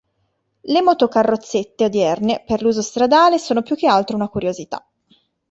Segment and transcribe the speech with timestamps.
[0.61, 4.83] Le motocarrozzette odierne, per l'uso stradale, sono più che altro una curiosità.